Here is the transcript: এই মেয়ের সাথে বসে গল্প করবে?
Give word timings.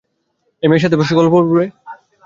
এই 0.63 0.67
মেয়ের 0.69 0.83
সাথে 0.83 0.99
বসে 0.99 1.13
গল্প 1.17 1.33
করবে? 1.37 1.63